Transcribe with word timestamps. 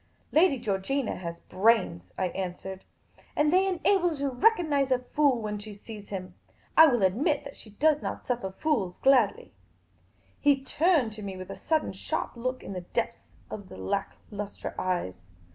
"Lady 0.31 0.57
Georgina 0.57 1.15
has 1.15 1.41
brains," 1.41 2.11
I 2.17 2.29
answered;" 2.29 2.85
and 3.35 3.53
they 3.53 3.67
enable 3.67 4.09
her 4.09 4.15
to 4.15 4.29
recognise 4.29 4.89
a 4.89 4.97
fool 4.97 5.39
when 5.39 5.59
she 5.59 5.75
sees 5.75 6.09
him. 6.09 6.33
I 6.75 6.87
will 6.87 7.03
admit 7.03 7.43
that 7.43 7.55
she 7.55 7.69
does 7.69 8.01
not 8.01 8.25
suffer 8.25 8.49
fools 8.51 8.97
gladly." 8.97 9.53
He 10.39 10.63
turned 10.63 11.13
to 11.13 11.21
me 11.21 11.37
with 11.37 11.51
a 11.51 11.55
sudden 11.55 11.93
sharp 11.93 12.35
look 12.35 12.63
in 12.63 12.73
the 12.73 12.81
depths 12.81 13.27
of 13.51 13.69
the 13.69 13.77
lack 13.77 14.15
lustre 14.31 14.73
eyes. 14.79 15.27